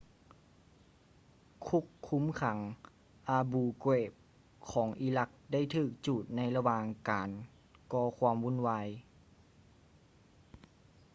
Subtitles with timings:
[1.67, 2.57] ຄຸກຄຸມຂັງ
[3.37, 4.11] abu ghraib
[4.71, 7.29] ຂອງອີຣັກໄດ້ຖືກຈູດໃນລະຫວ່າງການ
[7.93, 8.87] ກໍຄວາມວຸ້ນວາຍ